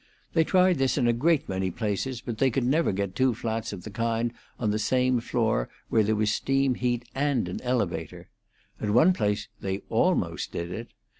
[0.33, 3.71] They tried this in a great many places, but they never could get two flats
[3.71, 8.27] of the kind on the same floor where there was steam heat and an elevator.
[8.79, 10.87] At one place they almost did it.